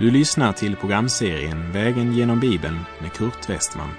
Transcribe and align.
Du 0.00 0.10
lyssnar 0.10 0.52
till 0.52 0.76
programserien 0.76 1.72
Vägen 1.72 2.12
genom 2.12 2.40
Bibeln 2.40 2.78
med 3.00 3.12
Kurt 3.12 3.48
Westman. 3.48 3.90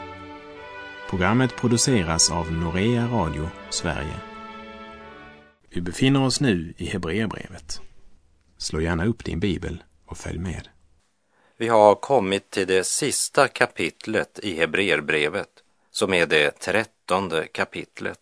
Programmet 1.10 1.56
produceras 1.56 2.32
av 2.32 2.52
Norea 2.52 3.08
Radio 3.08 3.50
Sverige. 3.70 4.20
Vi 5.70 5.82
befinner 5.82 6.24
oss 6.24 6.42
nu 6.42 6.74
i 6.78 6.86
Hebreerbrevet. 6.86 7.82
Slå 8.58 8.82
gärna 8.82 9.06
upp 9.06 9.26
din 9.26 9.40
bibel 9.40 9.84
och 10.06 10.18
följ 10.18 10.40
med. 10.40 10.68
Vi 11.58 11.68
har 11.68 11.96
kommit 11.96 12.50
till 12.50 12.68
det 12.68 12.84
sista 12.84 13.48
kapitlet 13.48 14.40
i 14.44 14.60
Hebreerbrevet, 14.60 15.50
som 15.92 16.14
är 16.14 16.26
det 16.26 16.52
trettonde 16.60 17.48
kapitlet. 17.48 18.20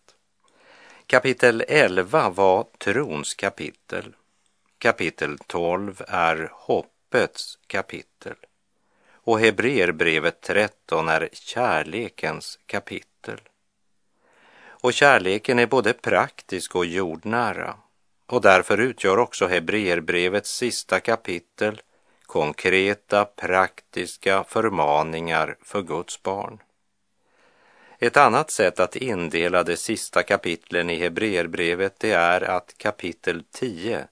Kapitel 1.07 1.63
11 1.67 2.30
var 2.30 2.67
trons 2.77 3.34
kapitel. 3.35 4.16
Kapitel 4.77 5.38
12 5.48 6.02
är 6.07 6.52
hoppets 7.09 7.58
kapitel. 7.68 8.36
Och 9.12 9.40
Hebreerbrevet 9.40 10.41
13 10.41 11.09
är 11.09 11.30
kärlekens 11.32 12.59
kapitel. 12.66 13.40
Och 14.84 14.94
kärleken 14.94 15.59
är 15.59 15.66
både 15.66 15.94
praktisk 15.94 16.76
och 16.76 16.85
jordnära. 16.85 17.76
Och 18.26 18.41
därför 18.41 18.77
utgör 18.77 19.18
också 19.18 19.48
Hebreerbrevets 19.48 20.52
sista 20.52 20.99
kapitel 20.99 21.82
konkreta 22.26 23.26
praktiska 23.26 24.44
förmaningar 24.44 25.57
för 25.62 25.82
Guds 25.82 26.23
barn. 26.23 26.62
Ett 27.99 28.18
annat 28.18 28.51
sätt 28.51 28.79
att 28.79 28.96
indela 28.96 29.63
de 29.63 29.77
sista 29.77 30.23
kapitlen 30.23 30.90
i 30.90 30.96
Hebreerbrevet 30.96 31.99
det 31.99 32.12
är 32.12 32.41
att 32.41 32.77
kapitel 32.77 33.44
10 33.51 34.07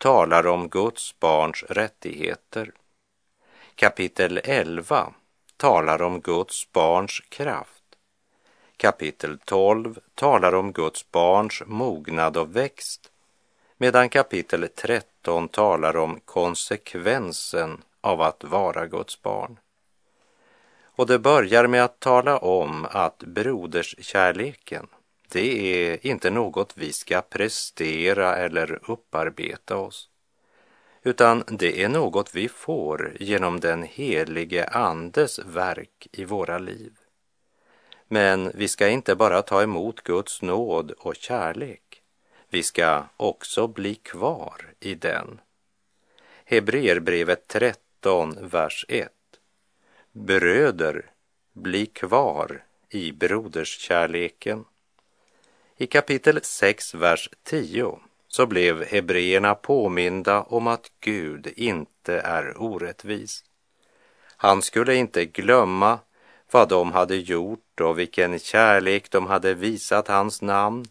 talar 0.00 0.46
om 0.46 0.68
Guds 0.68 1.20
barns 1.20 1.62
rättigheter. 1.62 2.72
Kapitel 3.74 4.40
11 4.44 5.12
talar 5.56 6.02
om 6.02 6.20
Guds 6.20 6.72
barns 6.72 7.20
kraft. 7.28 7.84
Kapitel 8.76 9.38
12 9.38 9.98
talar 10.14 10.54
om 10.54 10.72
Guds 10.72 11.10
barns 11.10 11.62
mognad 11.66 12.36
och 12.36 12.56
växt, 12.56 13.10
medan 13.76 14.08
kapitel 14.08 14.68
13 14.76 15.48
talar 15.48 15.96
om 15.96 16.20
konsekvensen 16.24 17.82
av 18.00 18.20
att 18.20 18.44
vara 18.44 18.86
Guds 18.86 19.22
barn. 19.22 19.58
Och 20.82 21.06
det 21.06 21.18
börjar 21.18 21.66
med 21.66 21.84
att 21.84 22.00
tala 22.00 22.38
om 22.38 22.86
att 22.90 23.18
broderskärleken, 23.18 24.86
det 25.30 25.84
är 25.84 26.06
inte 26.06 26.30
något 26.30 26.72
vi 26.76 26.92
ska 26.92 27.20
prestera 27.20 28.36
eller 28.36 28.90
upparbeta 28.90 29.76
oss, 29.76 30.08
utan 31.02 31.44
det 31.48 31.82
är 31.82 31.88
något 31.88 32.34
vi 32.34 32.48
får 32.48 33.16
genom 33.20 33.60
den 33.60 33.82
helige 33.82 34.64
Andes 34.64 35.38
verk 35.38 36.08
i 36.12 36.24
våra 36.24 36.58
liv. 36.58 36.92
Men 38.08 38.50
vi 38.54 38.68
ska 38.68 38.88
inte 38.88 39.14
bara 39.14 39.42
ta 39.42 39.62
emot 39.62 40.00
Guds 40.00 40.42
nåd 40.42 40.90
och 40.90 41.16
kärlek, 41.16 42.02
vi 42.48 42.62
ska 42.62 43.04
också 43.16 43.66
bli 43.66 43.94
kvar 43.94 44.74
i 44.80 44.94
den. 44.94 45.40
Hebreerbrevet 46.44 47.48
13, 47.48 48.48
vers 48.48 48.84
1. 48.88 49.12
Bröder, 50.12 51.10
bli 51.52 51.86
kvar 51.86 52.64
i 52.88 53.12
broderskärleken. 53.12 54.64
I 55.82 55.86
kapitel 55.86 56.40
6, 56.42 56.94
vers 56.94 57.30
10 57.42 57.98
så 58.28 58.46
blev 58.46 58.84
hebreerna 58.84 59.54
påminda 59.54 60.42
om 60.42 60.66
att 60.66 60.90
Gud 61.00 61.52
inte 61.56 62.20
är 62.20 62.62
orättvis. 62.62 63.44
Han 64.36 64.62
skulle 64.62 64.94
inte 64.94 65.24
glömma 65.24 65.98
vad 66.50 66.68
de 66.68 66.92
hade 66.92 67.16
gjort 67.16 67.80
och 67.80 67.98
vilken 67.98 68.38
kärlek 68.38 69.10
de 69.10 69.26
hade 69.26 69.54
visat 69.54 70.08
hans 70.08 70.42
namn 70.42 70.84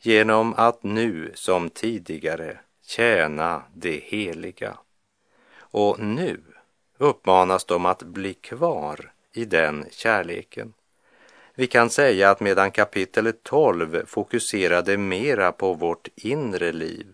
genom 0.00 0.54
att 0.56 0.82
nu 0.82 1.32
som 1.34 1.70
tidigare 1.70 2.58
tjäna 2.86 3.62
det 3.74 4.00
heliga. 4.04 4.78
Och 5.56 6.00
nu 6.00 6.40
uppmanas 6.98 7.64
de 7.64 7.86
att 7.86 8.02
bli 8.02 8.34
kvar 8.34 9.12
i 9.32 9.44
den 9.44 9.86
kärleken. 9.90 10.72
Vi 11.58 11.66
kan 11.66 11.90
säga 11.90 12.30
att 12.30 12.40
medan 12.40 12.70
kapitel 12.70 13.32
12 13.42 14.06
fokuserade 14.06 14.96
mera 14.96 15.52
på 15.52 15.74
vårt 15.74 16.08
inre 16.16 16.72
liv 16.72 17.06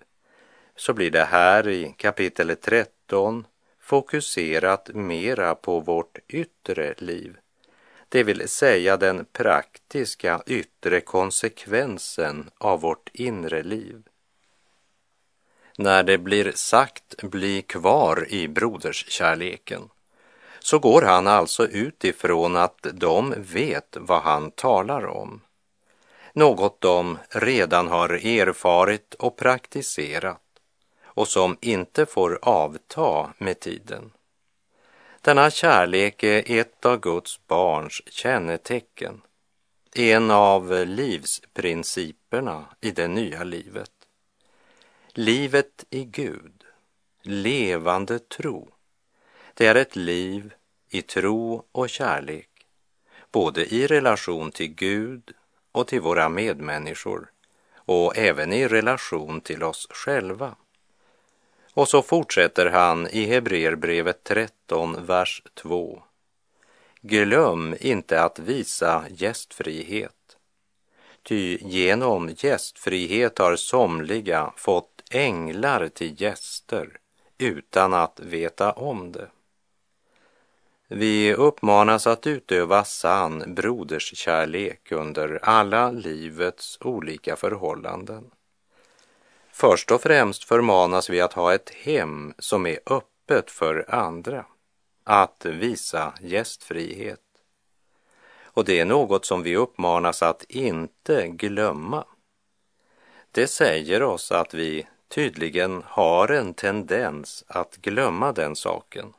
så 0.76 0.92
blir 0.92 1.10
det 1.10 1.24
här 1.24 1.68
i 1.68 1.94
kapitel 1.98 2.56
13 2.56 3.46
fokuserat 3.80 4.90
mera 4.94 5.54
på 5.54 5.80
vårt 5.80 6.18
yttre 6.28 6.94
liv. 6.98 7.36
Det 8.08 8.22
vill 8.22 8.48
säga 8.48 8.96
den 8.96 9.24
praktiska 9.32 10.42
yttre 10.46 11.00
konsekvensen 11.00 12.50
av 12.58 12.80
vårt 12.80 13.10
inre 13.12 13.62
liv. 13.62 14.02
När 15.78 16.02
det 16.02 16.18
blir 16.18 16.52
sagt 16.54 17.22
bli 17.22 17.62
kvar 17.62 18.26
i 18.28 18.48
broderskärleken 18.48 19.88
så 20.64 20.78
går 20.78 21.02
han 21.02 21.26
alltså 21.26 21.66
utifrån 21.66 22.56
att 22.56 22.86
de 22.92 23.34
vet 23.36 23.96
vad 24.00 24.22
han 24.22 24.50
talar 24.50 25.06
om. 25.06 25.40
Något 26.32 26.80
de 26.80 27.18
redan 27.28 27.88
har 27.88 28.08
erfarit 28.08 29.14
och 29.14 29.36
praktiserat 29.36 30.40
och 31.04 31.28
som 31.28 31.56
inte 31.60 32.06
får 32.06 32.38
avta 32.42 33.32
med 33.38 33.60
tiden. 33.60 34.10
Denna 35.20 35.50
kärlek 35.50 36.22
är 36.22 36.60
ett 36.60 36.86
av 36.86 37.00
Guds 37.00 37.46
barns 37.46 38.02
kännetecken, 38.06 39.20
en 39.94 40.30
av 40.30 40.86
livsprinciperna 40.86 42.64
i 42.80 42.90
det 42.90 43.08
nya 43.08 43.44
livet. 43.44 43.92
Livet 45.12 45.84
i 45.90 46.04
Gud, 46.04 46.64
levande 47.22 48.18
tro, 48.18 48.73
det 49.54 49.66
är 49.66 49.74
ett 49.74 49.96
liv 49.96 50.54
i 50.88 51.02
tro 51.02 51.64
och 51.72 51.88
kärlek, 51.88 52.48
både 53.32 53.74
i 53.74 53.86
relation 53.86 54.52
till 54.52 54.74
Gud 54.74 55.32
och 55.72 55.86
till 55.86 56.00
våra 56.00 56.28
medmänniskor 56.28 57.30
och 57.76 58.16
även 58.18 58.52
i 58.52 58.68
relation 58.68 59.40
till 59.40 59.62
oss 59.62 59.86
själva. 59.90 60.56
Och 61.72 61.88
så 61.88 62.02
fortsätter 62.02 62.66
han 62.66 63.08
i 63.08 63.24
Hebreerbrevet 63.24 64.24
13, 64.24 65.06
vers 65.06 65.42
2. 65.54 66.02
Glöm 67.00 67.76
inte 67.80 68.22
att 68.22 68.38
visa 68.38 69.04
gästfrihet. 69.10 70.36
Ty 71.22 71.58
genom 71.60 72.30
gästfrihet 72.36 73.38
har 73.38 73.56
somliga 73.56 74.52
fått 74.56 75.02
änglar 75.10 75.88
till 75.88 76.20
gäster 76.22 76.98
utan 77.38 77.94
att 77.94 78.20
veta 78.20 78.72
om 78.72 79.12
det. 79.12 79.28
Vi 80.96 81.34
uppmanas 81.34 82.06
att 82.06 82.26
utöva 82.26 82.84
sann 82.84 83.54
broderskärlek 83.54 84.92
under 84.92 85.38
alla 85.42 85.90
livets 85.90 86.78
olika 86.80 87.36
förhållanden. 87.36 88.30
Först 89.52 89.90
och 89.90 90.00
främst 90.02 90.44
förmanas 90.44 91.10
vi 91.10 91.20
att 91.20 91.32
ha 91.32 91.54
ett 91.54 91.70
hem 91.70 92.34
som 92.38 92.66
är 92.66 92.78
öppet 92.86 93.50
för 93.50 93.94
andra, 93.94 94.46
att 95.04 95.46
visa 95.46 96.12
gästfrihet. 96.20 97.20
Och 98.42 98.64
det 98.64 98.80
är 98.80 98.84
något 98.84 99.24
som 99.24 99.42
vi 99.42 99.56
uppmanas 99.56 100.22
att 100.22 100.44
inte 100.48 101.28
glömma. 101.28 102.04
Det 103.32 103.46
säger 103.46 104.02
oss 104.02 104.32
att 104.32 104.54
vi 104.54 104.86
tydligen 105.08 105.82
har 105.86 106.28
en 106.28 106.54
tendens 106.54 107.44
att 107.48 107.76
glömma 107.76 108.32
den 108.32 108.56
saken. 108.56 109.12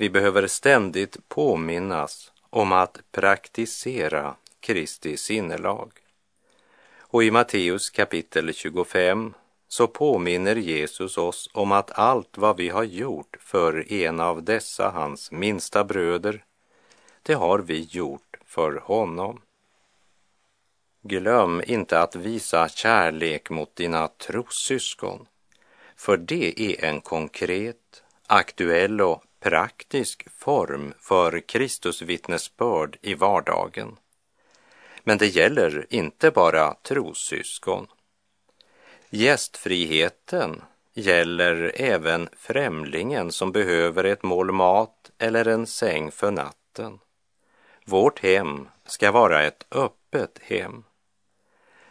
Vi 0.00 0.10
behöver 0.10 0.46
ständigt 0.46 1.28
påminnas 1.28 2.32
om 2.50 2.72
att 2.72 3.00
praktisera 3.12 4.34
Kristi 4.60 5.16
sinnelag. 5.16 5.92
Och 6.98 7.24
i 7.24 7.30
Matteus 7.30 7.90
kapitel 7.90 8.54
25 8.54 9.34
så 9.68 9.86
påminner 9.86 10.56
Jesus 10.56 11.18
oss 11.18 11.50
om 11.52 11.72
att 11.72 11.98
allt 11.98 12.38
vad 12.38 12.56
vi 12.56 12.68
har 12.68 12.84
gjort 12.84 13.36
för 13.40 13.92
en 13.92 14.20
av 14.20 14.42
dessa 14.42 14.90
hans 14.90 15.32
minsta 15.32 15.84
bröder, 15.84 16.44
det 17.22 17.34
har 17.34 17.58
vi 17.58 17.80
gjort 17.90 18.36
för 18.44 18.80
honom. 18.84 19.40
Glöm 21.02 21.62
inte 21.66 22.00
att 22.00 22.16
visa 22.16 22.68
kärlek 22.68 23.50
mot 23.50 23.76
dina 23.76 24.08
trossyskon, 24.08 25.26
för 25.96 26.16
det 26.16 26.60
är 26.60 26.84
en 26.84 27.00
konkret, 27.00 28.02
aktuell 28.26 29.00
och 29.00 29.22
praktisk 29.40 30.26
form 30.30 30.94
för 31.00 31.40
Kristus 31.40 32.02
vittnesbörd 32.02 32.98
i 33.02 33.14
vardagen. 33.14 33.96
Men 35.04 35.18
det 35.18 35.26
gäller 35.26 35.86
inte 35.90 36.30
bara 36.30 36.74
trossyskon. 36.74 37.86
Gästfriheten 39.10 40.62
gäller 40.94 41.72
även 41.74 42.28
främlingen 42.36 43.32
som 43.32 43.52
behöver 43.52 44.04
ett 44.04 44.22
mål 44.22 44.52
mat 44.52 45.10
eller 45.18 45.48
en 45.48 45.66
säng 45.66 46.10
för 46.10 46.30
natten. 46.30 46.98
Vårt 47.84 48.20
hem 48.20 48.68
ska 48.86 49.12
vara 49.12 49.42
ett 49.42 49.66
öppet 49.70 50.38
hem. 50.42 50.84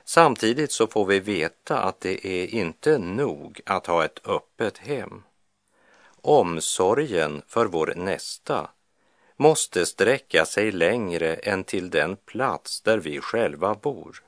Samtidigt 0.04 0.72
så 0.72 0.88
får 0.88 1.06
vi 1.06 1.20
veta 1.20 1.80
att 1.80 2.02
det 2.02 2.28
är 2.28 2.48
inte 2.48 2.98
nog 2.98 3.62
att 3.66 3.88
ha 3.88 4.06
ett 4.06 4.28
öppet 4.28 4.78
hem. 4.78 5.24
Omsorgen 6.22 7.42
för 7.48 7.66
vår 7.66 7.94
nästa 7.96 8.70
måste 9.36 9.86
sträcka 9.86 10.46
sig 10.46 10.72
längre 10.72 11.36
än 11.36 11.64
till 11.64 11.90
den 11.90 12.16
plats 12.16 12.82
där 12.82 12.98
vi 12.98 13.22
själva 13.22 13.76
bor. 13.76 14.24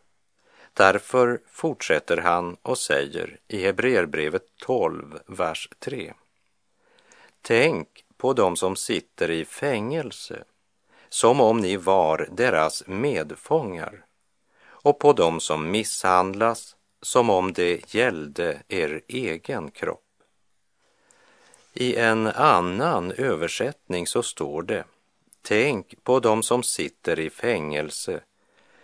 Därför 0.74 1.41
fortsätter 1.51 2.18
han 2.18 2.57
och 2.62 2.77
säger 2.77 3.39
i 3.47 3.63
Hebreerbrevet 3.63 4.44
12, 4.57 5.19
vers 5.25 5.69
3. 5.80 6.13
Tänk 7.41 7.88
på 8.18 8.33
dem 8.33 8.56
som 8.56 8.75
sitter 8.75 9.31
i 9.31 9.45
fängelse 9.45 10.44
som 11.09 11.41
om 11.41 11.57
ni 11.57 11.77
var 11.77 12.30
deras 12.31 12.83
medfångar 12.88 14.06
och 14.62 15.00
på 15.00 15.13
dem 15.13 15.39
som 15.39 15.71
misshandlas 15.71 16.75
som 17.01 17.30
om 17.30 17.53
det 17.53 17.94
gällde 17.94 18.62
er 18.68 19.01
egen 19.07 19.71
kropp. 19.71 20.08
I 21.74 21.95
en 21.95 22.27
annan 22.27 23.12
översättning 23.12 24.07
så 24.07 24.24
står 24.24 24.62
det 24.62 24.83
Tänk 25.42 26.04
på 26.04 26.19
dem 26.19 26.44
som 26.44 26.63
sitter 26.63 27.19
i 27.19 27.30
fängelse 27.30 28.21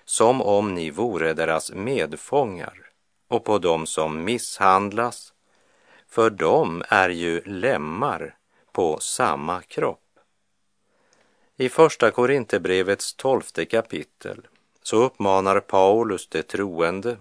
som 0.06 0.42
om 0.42 0.76
ni 0.76 0.90
vore 0.90 1.34
deras 1.34 1.72
medfångar 1.72 2.90
och 3.28 3.44
på 3.44 3.58
dem 3.58 3.86
som 3.86 4.24
misshandlas, 4.24 5.34
för 6.10 6.30
de 6.30 6.84
är 6.90 7.10
ju 7.10 7.42
lemmar 7.42 8.36
på 8.72 9.00
samma 9.00 9.62
kropp. 9.62 10.20
I 11.58 11.70
Första 11.70 12.12
Korinthierbrevets 12.12 13.14
tolfte 13.14 13.66
kapitel 13.66 14.48
så 14.84 14.98
uppmanar 14.98 15.60
Paulus 15.60 16.28
de 16.28 16.44
troende, 16.44 17.18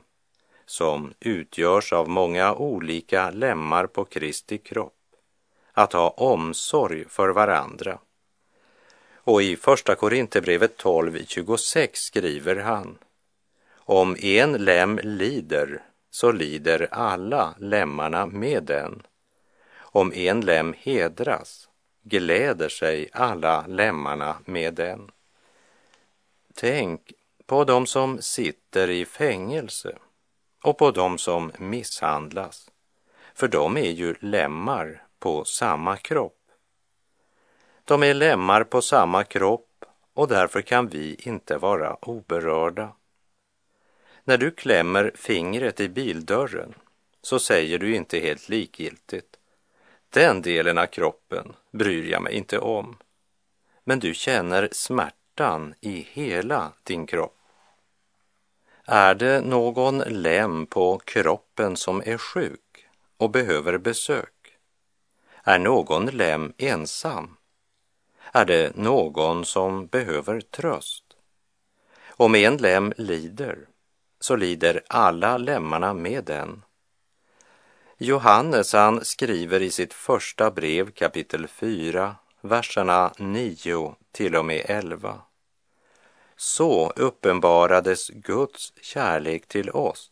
som 0.67 1.14
utgörs 1.20 1.93
av 1.93 2.08
många 2.08 2.55
olika 2.55 3.31
lemmar 3.31 3.87
på 3.87 4.05
Kristi 4.05 4.58
kropp, 4.58 4.94
att 5.74 5.92
ha 5.92 6.08
omsorg 6.08 7.04
för 7.08 7.28
varandra. 7.28 7.98
Och 9.14 9.42
i 9.42 9.56
Första 9.56 9.94
Korinthierbrevet 9.94 10.82
12.26 10.82 11.88
skriver 11.92 12.56
han 12.56 12.98
Om 13.76 14.16
en 14.20 14.52
lem 14.52 15.00
lider 15.02 15.82
så 16.10 16.32
lider 16.32 16.88
alla 16.90 17.54
lemmarna 17.58 18.26
med 18.26 18.62
den. 18.62 19.02
Om 19.76 20.12
en 20.12 20.40
lem 20.40 20.74
hedras 20.78 21.68
gläder 22.02 22.68
sig 22.68 23.08
alla 23.12 23.66
lemmarna 23.66 24.36
med 24.44 24.74
den. 24.74 25.10
Tänk 26.54 27.12
på 27.46 27.64
dem 27.64 27.86
som 27.86 28.22
sitter 28.22 28.90
i 28.90 29.04
fängelse 29.04 29.96
och 30.62 30.78
på 30.78 30.90
dem 30.90 31.18
som 31.18 31.52
misshandlas, 31.58 32.70
för 33.34 33.48
de 33.48 33.76
är 33.76 33.90
ju 33.90 34.14
lemmar 34.20 35.03
på 35.24 35.44
samma 35.44 35.96
kropp. 35.96 36.50
De 37.84 38.02
är 38.02 38.14
lemmar 38.14 38.64
på 38.64 38.82
samma 38.82 39.24
kropp 39.24 39.84
och 40.14 40.28
därför 40.28 40.62
kan 40.62 40.88
vi 40.88 41.14
inte 41.18 41.56
vara 41.58 41.96
oberörda. 42.00 42.92
När 44.24 44.38
du 44.38 44.50
klämmer 44.50 45.12
fingret 45.14 45.80
i 45.80 45.88
bildörren 45.88 46.74
så 47.22 47.38
säger 47.38 47.78
du 47.78 47.94
inte 47.94 48.18
helt 48.18 48.48
likgiltigt 48.48 49.36
den 50.10 50.42
delen 50.42 50.78
av 50.78 50.86
kroppen 50.86 51.52
bryr 51.70 52.10
jag 52.10 52.22
mig 52.22 52.34
inte 52.34 52.58
om. 52.58 52.96
Men 53.84 53.98
du 53.98 54.14
känner 54.14 54.68
smärtan 54.72 55.74
i 55.80 56.06
hela 56.10 56.72
din 56.82 57.06
kropp. 57.06 57.38
Är 58.84 59.14
det 59.14 59.40
någon 59.40 59.98
lem 59.98 60.66
på 60.66 60.98
kroppen 60.98 61.76
som 61.76 62.02
är 62.04 62.18
sjuk 62.18 62.86
och 63.16 63.30
behöver 63.30 63.78
besök? 63.78 64.33
Är 65.46 65.58
någon 65.58 66.06
lem 66.06 66.52
ensam? 66.58 67.37
Är 68.32 68.44
det 68.44 68.76
någon 68.76 69.44
som 69.44 69.87
behöver 69.87 70.41
tröst? 70.41 71.05
Om 72.08 72.35
en 72.35 72.56
lem 72.56 72.93
lider, 72.96 73.58
så 74.20 74.37
lider 74.37 74.82
alla 74.88 75.38
lemmarna 75.38 75.94
med 75.94 76.25
den. 76.25 76.62
Johannes 77.99 78.73
han 78.73 79.05
skriver 79.05 79.62
i 79.62 79.70
sitt 79.70 79.94
första 79.94 80.50
brev 80.50 80.91
kapitel 80.91 81.49
4, 81.49 82.17
verserna 82.41 83.12
9 83.19 83.94
till 84.12 84.37
och 84.37 84.44
med 84.44 84.62
11. 84.69 85.20
Så 86.37 86.93
uppenbarades 86.96 88.08
Guds 88.08 88.73
kärlek 88.81 89.46
till 89.46 89.70
oss. 89.70 90.11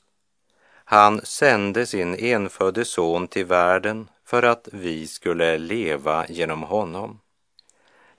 Han 0.84 1.20
sände 1.24 1.86
sin 1.86 2.14
enfödde 2.14 2.84
son 2.84 3.28
till 3.28 3.46
världen 3.46 4.08
för 4.32 4.42
att 4.42 4.68
vi 4.72 5.06
skulle 5.06 5.58
leva 5.58 6.26
genom 6.28 6.62
honom. 6.62 7.20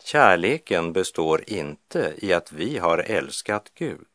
Kärleken 0.04 0.94
består 0.94 1.44
inte 1.48 2.14
i 2.18 2.34
att 2.34 2.52
vi 2.52 2.78
har 2.78 2.98
älskat 2.98 3.72
Gud, 3.76 4.08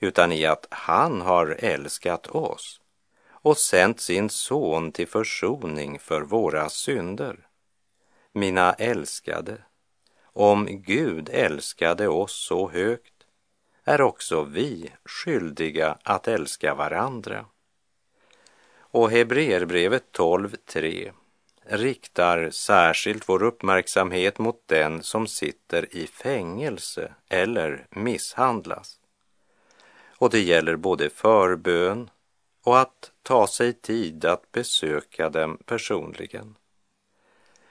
utan 0.00 0.32
i 0.32 0.46
att 0.46 0.66
han 0.70 1.20
har 1.20 1.56
älskat 1.58 2.26
oss 2.26 2.80
och 3.28 3.56
sänt 3.56 4.00
sin 4.00 4.30
son 4.30 4.92
till 4.92 5.08
försoning 5.08 5.98
för 5.98 6.20
våra 6.20 6.68
synder. 6.68 7.46
Mina 8.32 8.72
älskade, 8.72 9.56
om 10.22 10.66
Gud 10.70 11.28
älskade 11.32 12.08
oss 12.08 12.46
så 12.46 12.70
högt 12.70 13.26
är 13.84 14.00
också 14.00 14.42
vi 14.42 14.92
skyldiga 15.04 15.98
att 16.02 16.28
älska 16.28 16.74
varandra. 16.74 17.46
Och 18.90 19.10
Hebreerbrevet 19.10 20.04
12.3 20.12 21.12
riktar 21.64 22.50
särskilt 22.50 23.28
vår 23.28 23.42
uppmärksamhet 23.42 24.38
mot 24.38 24.62
den 24.66 25.02
som 25.02 25.26
sitter 25.26 25.96
i 25.96 26.06
fängelse 26.06 27.14
eller 27.28 27.86
misshandlas. 27.90 29.00
Och 30.18 30.30
det 30.30 30.40
gäller 30.40 30.76
både 30.76 31.10
förbön 31.10 32.10
och 32.64 32.78
att 32.78 33.12
ta 33.22 33.46
sig 33.46 33.72
tid 33.72 34.24
att 34.24 34.52
besöka 34.52 35.30
dem 35.30 35.58
personligen. 35.64 36.54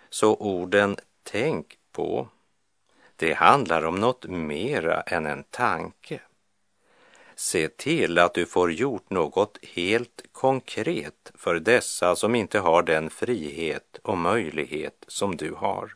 Så 0.09 0.35
orden 0.35 0.97
tänk 1.23 1.77
på, 1.91 2.29
det 3.15 3.33
handlar 3.33 3.85
om 3.85 3.95
något 3.95 4.25
mera 4.25 5.01
än 5.01 5.25
en 5.25 5.43
tanke. 5.43 6.21
Se 7.39 7.67
till 7.67 8.19
att 8.19 8.33
du 8.33 8.45
får 8.45 8.71
gjort 8.71 9.09
något 9.09 9.57
helt 9.63 10.23
konkret 10.31 11.31
för 11.35 11.59
dessa 11.59 12.15
som 12.15 12.35
inte 12.35 12.59
har 12.59 12.83
den 12.83 13.09
frihet 13.09 13.99
och 14.03 14.17
möjlighet 14.17 15.05
som 15.07 15.35
du 15.35 15.53
har. 15.53 15.93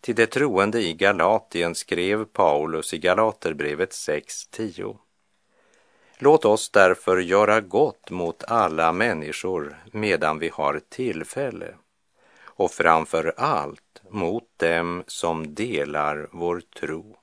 Till 0.00 0.14
de 0.14 0.26
troende 0.26 0.82
i 0.82 0.94
Galatien 0.94 1.74
skrev 1.74 2.24
Paulus 2.24 2.94
i 2.94 2.98
Galaterbrevet 2.98 3.90
6.10. 3.90 4.96
Låt 6.18 6.44
oss 6.44 6.70
därför 6.70 7.18
göra 7.18 7.60
gott 7.60 8.10
mot 8.10 8.44
alla 8.44 8.92
människor 8.92 9.76
medan 9.92 10.38
vi 10.38 10.48
har 10.48 10.80
tillfälle 10.88 11.74
och 12.44 12.70
framför 12.70 13.34
allt 13.36 14.02
mot 14.10 14.58
dem 14.58 15.04
som 15.06 15.54
delar 15.54 16.28
vår 16.32 16.62
tro. 16.80 17.16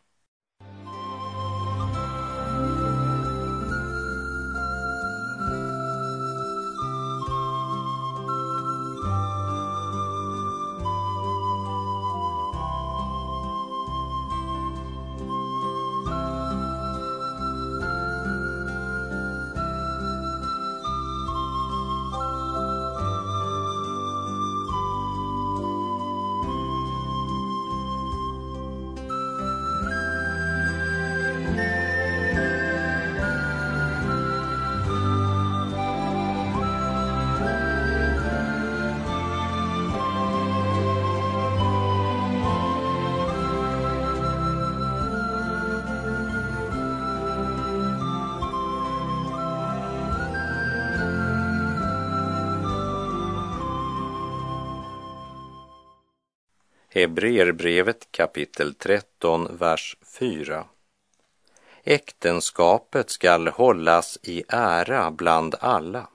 Hebreerbrevet 56.96 58.08
kapitel 58.12 58.74
13, 58.74 59.58
vers 59.58 59.98
4. 60.20 60.66
Äktenskapet 61.84 63.10
skall 63.10 63.48
hållas 63.48 64.20
i 64.24 64.44
ära 64.48 65.12
bland 65.12 65.56
alla 65.60 66.08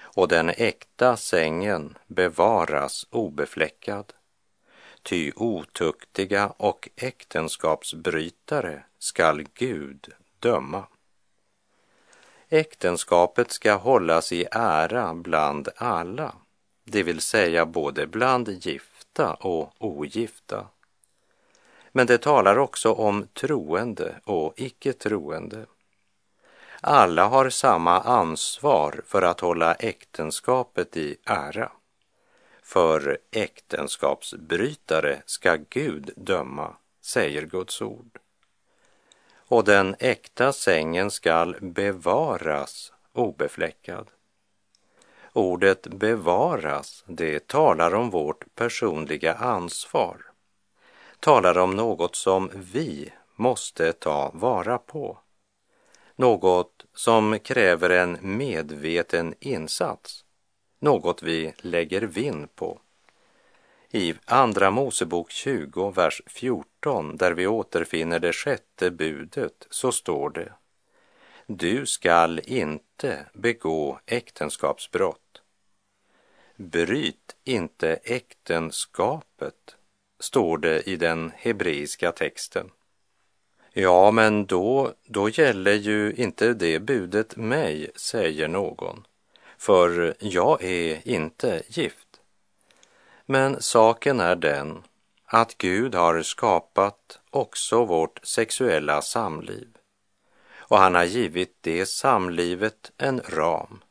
och 0.00 0.28
den 0.28 0.48
äkta 0.48 1.16
sängen 1.16 1.98
bevaras 2.06 3.06
obefläckad. 3.10 4.12
Ty 5.02 5.32
otuktiga 5.36 6.52
och 6.56 6.88
äktenskapsbrytare 6.96 8.84
skall 8.98 9.44
Gud 9.54 10.08
döma. 10.38 10.86
Äktenskapet 12.48 13.50
ska 13.50 13.74
hållas 13.74 14.32
i 14.32 14.46
ära 14.50 15.14
bland 15.14 15.68
alla, 15.76 16.34
det 16.84 17.02
vill 17.02 17.20
säga 17.20 17.66
både 17.66 18.06
bland 18.06 18.48
gift 18.48 18.89
gifta 19.10 19.34
och 19.34 19.72
ogifta. 19.78 20.66
Men 21.92 22.06
det 22.06 22.18
talar 22.18 22.58
också 22.58 22.92
om 22.92 23.26
troende 23.34 24.20
och 24.24 24.54
icke 24.56 24.92
troende. 24.92 25.66
Alla 26.82 27.26
har 27.26 27.50
samma 27.50 28.00
ansvar 28.00 29.02
för 29.06 29.22
att 29.22 29.40
hålla 29.40 29.74
äktenskapet 29.74 30.96
i 30.96 31.16
ära. 31.24 31.72
För 32.62 33.18
äktenskapsbrytare 33.32 35.22
ska 35.26 35.56
Gud 35.70 36.10
döma, 36.16 36.76
säger 37.00 37.46
Guds 37.46 37.82
ord. 37.82 38.18
Och 39.48 39.64
den 39.64 39.96
äkta 39.98 40.52
sängen 40.52 41.10
skall 41.10 41.56
bevaras 41.60 42.92
obefläckad. 43.12 44.10
Ordet 45.32 45.86
bevaras, 45.86 47.04
det 47.06 47.46
talar 47.46 47.94
om 47.94 48.10
vårt 48.10 48.54
personliga 48.54 49.34
ansvar. 49.34 50.16
Talar 51.20 51.58
om 51.58 51.76
något 51.76 52.16
som 52.16 52.50
vi 52.54 53.12
måste 53.36 53.92
ta 53.92 54.30
vara 54.34 54.78
på. 54.78 55.18
Något 56.16 56.84
som 56.94 57.38
kräver 57.38 57.90
en 57.90 58.18
medveten 58.20 59.34
insats. 59.40 60.24
Något 60.78 61.22
vi 61.22 61.54
lägger 61.58 62.02
vind 62.02 62.54
på. 62.54 62.80
I 63.90 64.14
Andra 64.24 64.70
Mosebok 64.70 65.30
20, 65.30 65.90
vers 65.90 66.22
14, 66.26 67.16
där 67.16 67.32
vi 67.32 67.46
återfinner 67.46 68.18
det 68.18 68.32
sjätte 68.32 68.90
budet, 68.90 69.66
så 69.70 69.92
står 69.92 70.30
det 70.30 70.52
du 71.52 71.86
skall 71.86 72.40
inte 72.44 73.26
begå 73.32 74.00
äktenskapsbrott. 74.06 75.42
Bryt 76.56 77.36
inte 77.44 77.98
äktenskapet, 78.04 79.76
står 80.20 80.58
det 80.58 80.88
i 80.88 80.96
den 80.96 81.32
hebreiska 81.36 82.12
texten. 82.12 82.70
Ja, 83.72 84.10
men 84.10 84.46
då, 84.46 84.92
då 85.04 85.28
gäller 85.28 85.74
ju 85.74 86.14
inte 86.14 86.54
det 86.54 86.78
budet 86.78 87.36
mig, 87.36 87.90
säger 87.94 88.48
någon, 88.48 89.06
för 89.58 90.14
jag 90.18 90.62
är 90.64 91.08
inte 91.08 91.62
gift. 91.68 92.20
Men 93.26 93.62
saken 93.62 94.20
är 94.20 94.36
den 94.36 94.82
att 95.24 95.58
Gud 95.58 95.94
har 95.94 96.22
skapat 96.22 97.20
också 97.30 97.84
vårt 97.84 98.20
sexuella 98.22 99.02
samliv 99.02 99.69
och 100.70 100.78
han 100.78 100.94
har 100.94 101.04
givit 101.04 101.56
det 101.60 101.86
samlivet 101.86 102.92
en 102.98 103.20
ram. 103.20 103.82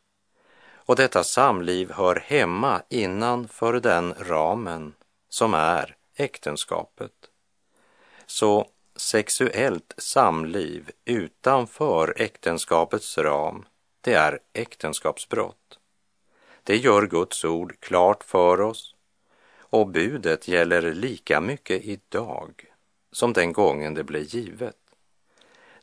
Och 0.73 0.95
detta 0.95 1.23
samliv 1.23 1.91
hör 1.91 2.15
hemma 2.15 2.81
innanför 2.89 3.79
den 3.79 4.13
ramen 4.19 4.93
som 5.29 5.53
är 5.53 5.95
äktenskapet. 6.15 7.11
Så 8.25 8.67
sexuellt 8.95 9.93
samliv 9.97 10.91
utanför 11.05 12.13
äktenskapets 12.17 13.17
ram, 13.17 13.65
det 14.01 14.13
är 14.13 14.39
äktenskapsbrott. 14.53 15.79
Det 16.63 16.77
gör 16.77 17.07
Guds 17.07 17.45
ord 17.45 17.79
klart 17.79 18.23
för 18.23 18.61
oss 18.61 18.95
och 19.59 19.87
budet 19.87 20.47
gäller 20.47 20.93
lika 20.93 21.41
mycket 21.41 21.83
idag 21.83 22.65
som 23.11 23.33
den 23.33 23.53
gången 23.53 23.93
det 23.93 24.03
blev 24.03 24.23
givet. 24.23 24.88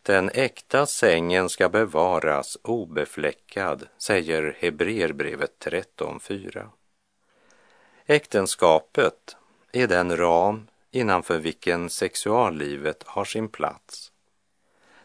Den 0.06 0.30
äkta 0.34 0.86
sängen 0.86 1.48
ska 1.48 1.68
bevaras 1.68 2.58
obefläckad, 2.62 3.88
säger 3.98 4.56
Hebreerbrevet 4.60 5.52
13.4. 5.58 6.68
Äktenskapet 8.06 9.36
är 9.72 9.86
den 9.86 10.16
ram 10.16 10.68
innanför 10.90 11.38
vilken 11.38 11.90
sexuallivet 11.90 13.02
har 13.02 13.24
sin 13.24 13.48
plats. 13.48 14.12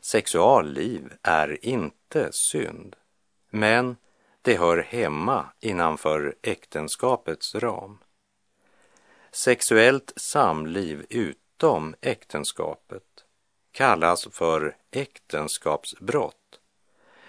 Sexualliv 0.01 1.13
är 1.22 1.65
inte 1.65 2.31
synd, 2.31 2.96
men 3.50 3.96
det 4.41 4.58
hör 4.58 4.77
hemma 4.77 5.46
innanför 5.60 6.36
äktenskapets 6.41 7.55
ram. 7.55 7.98
Sexuellt 9.31 10.13
samliv 10.15 11.05
utom 11.10 11.96
äktenskapet 12.01 13.10
kallas 13.71 14.27
för 14.31 14.75
äktenskapsbrott, 14.91 16.59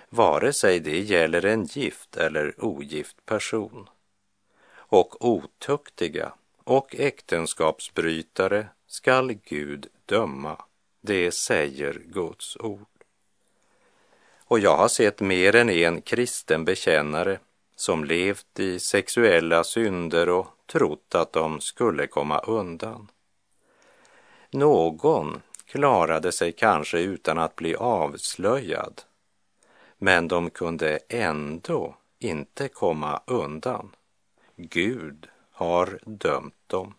vare 0.09 0.53
sig 0.53 0.81
det 0.81 1.01
gäller 1.01 1.45
en 1.45 1.65
gift 1.65 2.17
eller 2.17 2.65
ogift 2.65 3.27
person. 3.27 3.89
Och 4.75 5.25
otuktiga 5.25 6.33
och 6.65 6.95
äktenskapsbrytare 6.95 8.67
skall 8.87 9.33
Gud 9.33 9.87
döma. 10.07 10.57
Det 11.01 11.33
säger 11.33 12.03
Guds 12.07 12.57
ord. 12.57 12.87
Och 14.45 14.59
jag 14.59 14.77
har 14.77 14.89
sett 14.89 15.21
mer 15.21 15.55
än 15.55 15.71
en 15.71 16.03
kristen 16.03 16.65
bekännare 16.65 17.39
som 17.77 18.05
levt 18.05 18.59
i 18.59 18.79
sexuella 18.79 19.65
synder 19.65 20.29
och 20.29 20.47
trott 20.67 21.15
att 21.15 21.33
de 21.33 21.61
skulle 21.61 22.07
komma 22.07 22.39
undan. 22.39 23.11
Någon 24.51 25.43
klarade 25.73 26.33
sig 26.33 26.53
kanske 26.53 26.99
utan 26.99 27.39
att 27.39 27.57
bli 27.57 27.75
avslöjad, 27.75 29.03
men 29.99 30.29
de 30.29 30.51
kunde 30.51 30.99
ändå 31.09 31.97
inte 32.19 32.69
komma 32.69 33.23
undan. 33.27 33.97
Gud 34.57 35.29
har 35.51 35.99
dömt 36.05 36.55
dem. 36.67 36.95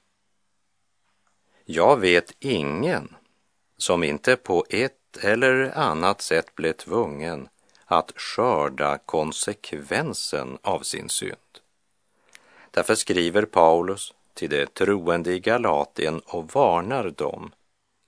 Jag 1.65 1.99
vet 1.99 2.35
ingen 2.39 3.15
som 3.77 4.03
inte 4.03 4.35
på 4.35 4.65
ett 4.69 5.17
eller 5.21 5.77
annat 5.77 6.21
sätt 6.21 6.55
blev 6.55 6.73
tvungen 6.73 7.49
att 7.85 8.11
skörda 8.15 8.97
konsekvensen 8.97 10.57
av 10.61 10.79
sin 10.79 11.09
synd. 11.09 11.59
Därför 12.71 12.95
skriver 12.95 13.45
Paulus 13.45 14.13
till 14.33 14.49
de 14.49 14.65
troende 14.65 15.33
i 15.33 15.39
Galatien 15.39 16.21
och 16.25 16.53
varnar 16.53 17.09
dem. 17.09 17.51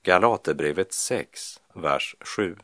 Galaterbrevet 0.05 0.93
6, 0.93 1.61
vers 1.73 2.15
7. 2.19 2.55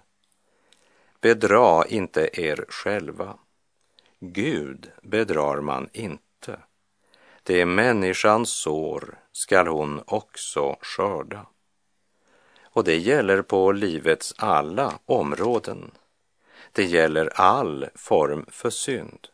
Bedra 1.22 1.86
inte 1.86 2.42
er 2.42 2.66
själva. 2.70 3.38
Gud 4.20 4.92
bedrar 5.02 5.62
man 5.62 5.90
inte. 5.94 6.60
Det 7.44 7.66
människan 7.66 8.46
sår 8.46 9.20
skall 9.32 9.68
hon 9.68 10.02
också 10.08 10.78
skörda. 10.82 11.46
Och 12.64 12.84
det 12.84 12.98
gäller 12.98 13.42
på 13.42 13.72
livets 13.72 14.34
alla 14.38 15.00
områden. 15.06 15.92
Det 16.72 16.84
gäller 16.84 17.30
all 17.36 17.90
form 17.96 18.46
för 18.50 18.70
synd. 18.70 19.28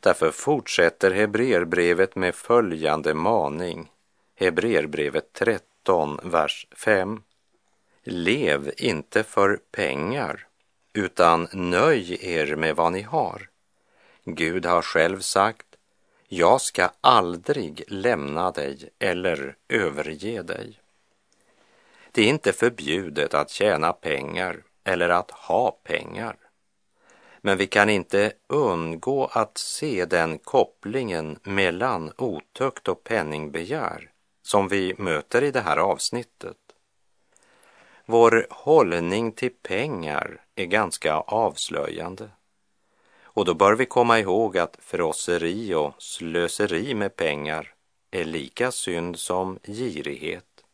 Därför 0.00 0.30
fortsätter 0.30 1.10
Hebreerbrevet 1.10 2.16
med 2.16 2.34
följande 2.34 3.14
maning. 3.14 3.90
Hebreerbrevet 4.34 5.32
13, 5.32 5.75
vers 6.22 6.66
5. 6.70 7.22
Lev 8.02 8.72
inte 8.76 9.22
för 9.22 9.60
pengar, 9.70 10.46
utan 10.92 11.48
nöj 11.52 12.18
er 12.20 12.56
med 12.56 12.76
vad 12.76 12.92
ni 12.92 13.02
har. 13.02 13.48
Gud 14.24 14.66
har 14.66 14.82
själv 14.82 15.20
sagt, 15.20 15.66
jag 16.28 16.60
ska 16.60 16.90
aldrig 17.00 17.84
lämna 17.88 18.50
dig 18.50 18.90
eller 18.98 19.56
överge 19.68 20.42
dig. 20.42 20.80
Det 22.12 22.22
är 22.22 22.28
inte 22.28 22.52
förbjudet 22.52 23.34
att 23.34 23.50
tjäna 23.50 23.92
pengar 23.92 24.62
eller 24.84 25.08
att 25.08 25.30
ha 25.30 25.70
pengar. 25.70 26.36
Men 27.40 27.58
vi 27.58 27.66
kan 27.66 27.90
inte 27.90 28.32
undgå 28.46 29.26
att 29.26 29.58
se 29.58 30.04
den 30.04 30.38
kopplingen 30.38 31.38
mellan 31.42 32.12
otukt 32.16 32.88
och 32.88 33.04
penningbegär 33.04 34.10
som 34.46 34.68
vi 34.68 34.94
möter 34.98 35.42
i 35.42 35.50
det 35.50 35.60
här 35.60 35.76
avsnittet. 35.76 36.56
Vår 38.04 38.46
hållning 38.50 39.32
till 39.32 39.50
pengar 39.62 40.40
är 40.54 40.64
ganska 40.64 41.14
avslöjande. 41.14 42.28
Och 43.22 43.44
då 43.44 43.54
bör 43.54 43.74
vi 43.74 43.86
komma 43.86 44.18
ihåg 44.18 44.58
att 44.58 44.76
frosseri 44.80 45.74
och 45.74 45.94
slöseri 45.98 46.94
med 46.94 47.16
pengar 47.16 47.74
är 48.10 48.24
lika 48.24 48.72
synd 48.72 49.18
som 49.18 49.58
girighet. 49.64 50.64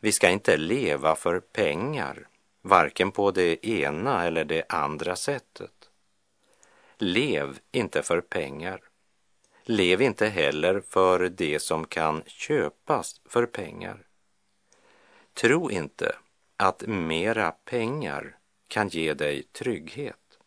Vi 0.00 0.12
ska 0.12 0.30
inte 0.30 0.56
leva 0.56 1.16
för 1.16 1.40
pengar, 1.40 2.28
varken 2.62 3.10
på 3.10 3.30
det 3.30 3.66
ena 3.66 4.24
eller 4.26 4.44
det 4.44 4.64
andra 4.68 5.16
sättet. 5.16 5.90
Lev 6.98 7.58
inte 7.72 8.02
för 8.02 8.20
pengar. 8.20 8.87
Lev 9.70 10.02
inte 10.02 10.26
heller 10.26 10.80
för 10.80 11.28
det 11.28 11.58
som 11.60 11.84
kan 11.86 12.22
köpas 12.26 13.20
för 13.24 13.46
pengar. 13.46 14.06
Tro 15.34 15.70
inte 15.70 16.16
att 16.56 16.86
mera 16.86 17.50
pengar 17.50 18.36
kan 18.68 18.88
ge 18.88 19.14
dig 19.14 19.42
trygghet. 19.42 20.38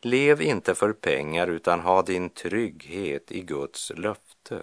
Lev 0.00 0.42
inte 0.42 0.74
för 0.74 0.92
pengar 0.92 1.48
utan 1.48 1.80
ha 1.80 2.02
din 2.02 2.30
trygghet 2.30 3.32
i 3.32 3.42
Guds 3.42 3.92
löfte. 3.96 4.62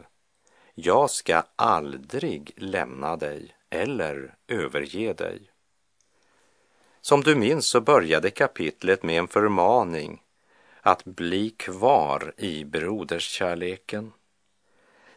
Jag 0.75 1.09
ska 1.09 1.43
aldrig 1.55 2.51
lämna 2.57 3.15
dig 3.15 3.55
eller 3.69 4.35
överge 4.47 5.13
dig. 5.13 5.51
Som 7.01 7.21
du 7.21 7.35
minns 7.35 7.67
så 7.67 7.81
började 7.81 8.29
kapitlet 8.29 9.03
med 9.03 9.19
en 9.19 9.27
förmaning 9.27 10.21
att 10.81 11.05
bli 11.05 11.49
kvar 11.49 12.33
i 12.37 12.65
broderskärleken. 12.65 14.13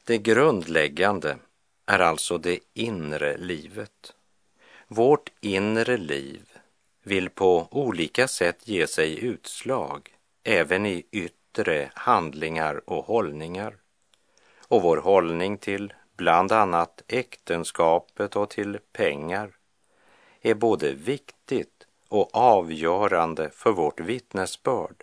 Det 0.04 0.19
grundläggande 0.19 1.37
är 1.87 1.99
alltså 1.99 2.38
det 2.38 2.59
inre 2.75 3.37
livet. 3.37 4.14
Vårt 4.88 5.31
inre 5.40 5.97
liv 5.97 6.42
vill 7.02 7.31
på 7.31 7.69
olika 7.71 8.28
sätt 8.28 8.69
ge 8.69 8.87
sig 8.87 9.25
utslag 9.25 10.16
även 10.45 10.87
i 10.87 11.07
yttre 11.11 11.90
handlingar 11.95 12.90
och 12.90 13.04
hållningar. 13.04 13.76
Och 14.69 14.83
vår 14.83 14.97
hållning 14.97 15.59
till 15.59 15.92
bland 16.16 16.52
annat 16.52 17.02
äktenskapet 17.09 18.37
och 18.37 18.50
till 18.50 18.78
pengar 18.92 19.50
är 20.40 20.54
både 20.54 20.92
viktigt 20.92 21.87
och 22.09 22.37
avgörande 22.37 23.50
för 23.50 23.73
vårt 23.73 24.00
vittnesbörd, 24.00 25.02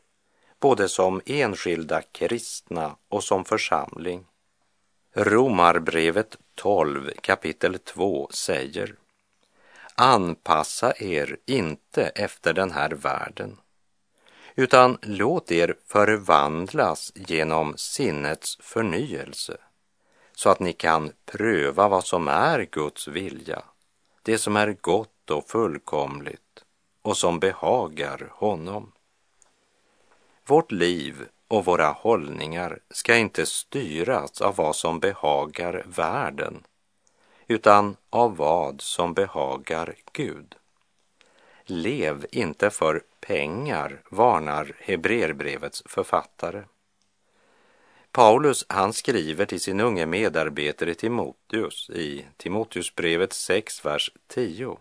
både 0.59 0.89
som 0.89 1.21
enskilda 1.25 2.01
kristna 2.01 2.95
och 3.09 3.23
som 3.23 3.45
församling. 3.45 4.25
Romarbrevet 5.15 6.37
12 6.55 7.11
kapitel 7.21 7.79
2 7.79 8.29
säger 8.31 8.95
Anpassa 9.95 10.93
er 10.97 11.37
inte 11.45 12.03
efter 12.03 12.53
den 12.53 12.71
här 12.71 12.89
världen, 12.89 13.57
utan 14.55 14.97
låt 15.01 15.51
er 15.51 15.75
förvandlas 15.87 17.11
genom 17.15 17.73
sinnets 17.77 18.57
förnyelse, 18.61 19.57
så 20.35 20.49
att 20.49 20.59
ni 20.59 20.73
kan 20.73 21.11
pröva 21.25 21.87
vad 21.87 22.05
som 22.05 22.27
är 22.27 22.67
Guds 22.71 23.07
vilja, 23.07 23.63
det 24.23 24.37
som 24.37 24.55
är 24.55 24.77
gott 24.81 25.31
och 25.31 25.49
fullkomligt 25.49 26.63
och 27.01 27.17
som 27.17 27.39
behagar 27.39 28.29
honom. 28.31 28.91
Vårt 30.49 30.71
liv 30.71 31.25
och 31.47 31.65
våra 31.65 31.87
hållningar 31.87 32.79
ska 32.89 33.15
inte 33.15 33.45
styras 33.45 34.41
av 34.41 34.55
vad 34.55 34.75
som 34.75 34.99
behagar 34.99 35.83
världen, 35.87 36.63
utan 37.47 37.97
av 38.09 38.35
vad 38.37 38.81
som 38.81 39.13
behagar 39.13 39.95
Gud. 40.13 40.55
Lev 41.63 42.25
inte 42.31 42.69
för 42.69 43.03
pengar, 43.19 44.01
varnar 44.11 44.75
Hebreerbrevets 44.79 45.83
författare. 45.85 46.63
Paulus, 48.11 48.65
han 48.69 48.93
skriver 48.93 49.45
till 49.45 49.61
sin 49.61 49.79
unge 49.79 50.05
medarbetare 50.05 50.93
Timoteus 50.93 51.89
i 51.89 52.25
Timoteusbrevet 52.37 53.33
6, 53.33 53.85
vers 53.85 54.11
10. 54.27 54.77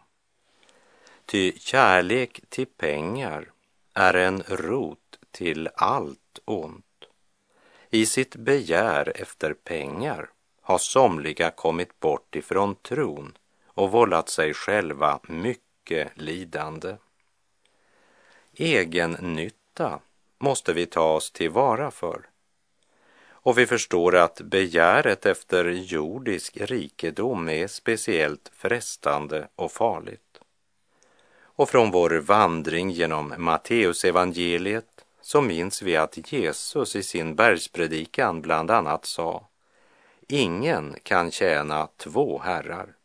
Ty 1.27 1.53
kärlek 1.59 2.41
till 2.49 2.67
pengar 2.67 3.51
är 3.95 4.15
en 4.15 4.43
rot 4.43 4.99
till 5.31 5.69
allt 5.75 6.39
ont. 6.45 6.85
I 7.91 8.07
sitt 8.07 8.37
begär 8.37 9.13
efter 9.15 9.55
pengar 9.55 10.31
har 10.61 10.79
somliga 10.79 11.51
kommit 11.51 12.01
bort 12.01 12.37
ifrån 12.37 12.75
tron 12.75 13.39
och 13.67 13.91
vållat 13.91 14.29
sig 14.29 14.55
själva 14.55 15.21
mycket 15.23 16.11
lidande. 16.15 16.97
Egen 18.55 19.13
nytta 19.13 20.01
måste 20.39 20.73
vi 20.73 20.87
ta 20.87 21.15
oss 21.15 21.31
tillvara 21.31 21.91
för. 21.91 22.27
Och 23.29 23.59
vi 23.59 23.67
förstår 23.67 24.17
att 24.17 24.41
begäret 24.41 25.27
efter 25.27 25.65
jordisk 25.65 26.57
rikedom 26.57 27.49
är 27.49 27.67
speciellt 27.67 28.51
frestande 28.55 29.49
och 29.55 29.73
farligt. 29.73 30.41
Och 31.41 31.69
från 31.69 31.91
vår 31.91 32.11
vandring 32.11 32.91
genom 32.91 33.35
Matteusevangeliet 33.39 35.05
så 35.29 35.41
minns 35.41 35.83
vi 35.83 35.97
att 35.97 36.33
Jesus 36.33 36.97
i 36.97 37.03
sin 37.03 37.35
bergspredikan 37.35 38.43
bland 38.43 38.71
annat 38.71 39.05
sa 39.05 39.47
Ingen 40.29 40.97
kan 41.03 41.31
tjäna 41.31 41.89
två 41.97 42.39
herrar. 42.39 42.97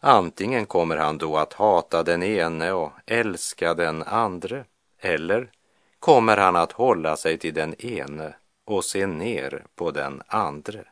Antingen 0.00 0.66
kommer 0.66 0.96
han 0.96 1.18
då 1.18 1.36
att 1.36 1.52
hata 1.52 2.02
den 2.02 2.22
ene 2.22 2.72
och 2.72 2.92
älska 3.06 3.74
den 3.74 4.02
andre, 4.02 4.64
eller 4.98 5.50
kommer 5.98 6.36
han 6.36 6.56
att 6.56 6.72
hålla 6.72 7.16
sig 7.16 7.38
till 7.38 7.54
den 7.54 7.74
ene 7.78 8.34
och 8.64 8.84
se 8.84 9.06
ner 9.06 9.64
på 9.74 9.90
den 9.90 10.22
andre. 10.26 10.84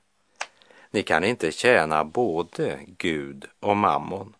Ni 0.90 1.02
kan 1.02 1.24
inte 1.24 1.52
tjäna 1.52 2.04
både 2.04 2.78
Gud 2.86 3.46
och 3.60 3.76
mammon. 3.76 4.36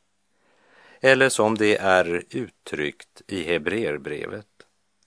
Eller 1.01 1.29
som 1.29 1.59
det 1.59 1.77
är 1.77 2.25
uttryckt 2.31 3.23
i 3.27 3.45
Hebreerbrevet, 3.45 4.47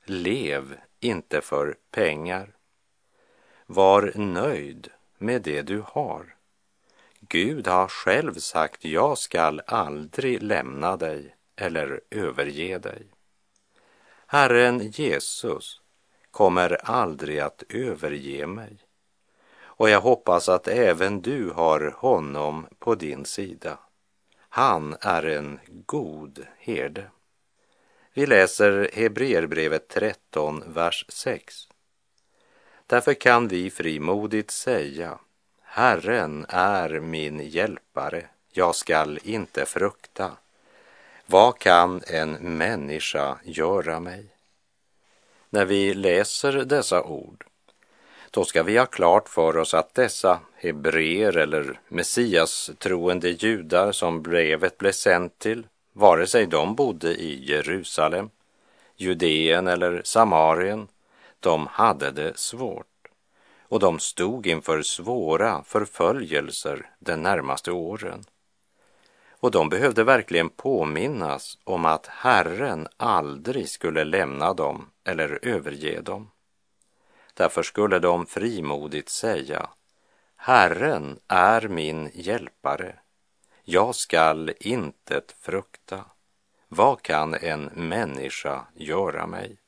lev 0.06 0.76
inte 1.00 1.42
för 1.42 1.78
pengar. 1.92 2.56
Var 3.66 4.12
nöjd 4.16 4.90
med 5.18 5.42
det 5.42 5.62
du 5.62 5.84
har. 5.86 6.36
Gud 7.20 7.68
har 7.68 7.88
själv 7.88 8.34
sagt, 8.34 8.86
jag 8.86 9.18
skall 9.18 9.62
aldrig 9.68 10.44
lämna 10.44 10.98
dig 10.98 11.36
eller 11.56 12.02
överge 12.10 12.78
dig. 12.78 13.08
Herren 14.28 14.80
Jesus 14.92 15.82
kommer 16.32 16.90
aldrig 16.90 17.40
att 17.40 17.64
överge 17.70 18.48
mig. 18.48 18.78
Och 19.62 19.90
jag 19.90 20.02
hoppas 20.02 20.50
att 20.50 20.68
även 20.68 21.22
du 21.22 21.50
har 21.50 21.96
honom 21.98 22.68
på 22.80 22.96
din 22.96 23.26
sida. 23.26 23.80
Han 24.50 24.96
är 25.02 25.24
en 25.24 25.60
god 25.68 26.46
herde. 26.58 27.12
Vi 28.14 28.26
läser 28.26 28.90
Hebreerbrevet 28.94 29.88
13, 29.88 30.64
vers 30.68 31.06
6. 31.10 31.68
Därför 32.88 33.14
kan 33.14 33.48
vi 33.48 33.70
frimodigt 33.70 34.52
säga, 34.52 35.20
Herren 35.62 36.46
är 36.50 37.00
min 37.00 37.40
hjälpare, 37.40 38.26
jag 38.52 38.76
skall 38.76 39.20
inte 39.24 39.66
frukta. 39.66 40.32
Vad 41.26 41.60
kan 41.60 42.02
en 42.08 42.32
människa 42.58 43.38
göra 43.44 44.00
mig? 44.00 44.26
När 45.50 45.66
vi 45.66 45.94
läser 45.94 46.52
dessa 46.52 47.04
ord, 47.04 47.46
då 48.32 48.46
ska 48.46 48.64
vi 48.64 48.78
ha 48.78 48.86
klart 48.86 49.30
för 49.30 49.58
oss 49.58 49.74
att 49.74 49.94
dessa 49.94 50.40
hebreer 50.56 51.38
eller 51.38 51.80
messias 51.88 52.72
troende 52.78 53.30
judar 53.30 53.92
som 53.92 54.22
brevet 54.22 54.78
blev 54.78 54.92
sänt 54.92 55.40
till, 55.40 55.68
vare 56.00 56.28
sig 56.28 56.48
de 56.48 56.76
bodde 56.76 57.14
i 57.16 57.46
Jerusalem, 57.52 58.30
Judeen 58.96 59.68
eller 59.68 60.02
Samarien, 60.06 60.88
de 61.40 61.68
hade 61.68 62.12
det 62.12 62.38
svårt 62.38 62.86
och 63.70 63.80
de 63.80 64.00
stod 64.00 64.48
inför 64.48 64.82
svåra 64.82 65.64
förföljelser 65.64 66.90
de 67.00 67.16
närmaste 67.16 67.72
åren. 67.72 68.24
Och 69.30 69.52
de 69.52 69.70
behövde 69.70 70.04
verkligen 70.04 70.50
påminnas 70.50 71.58
om 71.64 71.86
att 71.86 72.08
Herren 72.08 72.88
aldrig 72.98 73.70
skulle 73.70 74.04
lämna 74.04 74.54
dem 74.54 74.90
eller 75.04 75.40
överge 75.42 76.02
dem. 76.02 76.32
Därför 77.34 77.64
skulle 77.64 78.00
de 78.00 78.26
frimodigt 78.26 79.10
säga 79.10 79.70
Herren 80.36 81.20
är 81.28 81.68
min 81.68 82.12
hjälpare. 82.14 82.96
Jag 83.72 83.96
skall 83.96 84.52
intet 84.60 85.36
frukta. 85.40 86.06
Vad 86.68 87.02
kan 87.02 87.34
en 87.34 87.64
människa 87.64 88.68
göra 88.76 89.28
mig? 89.28 89.59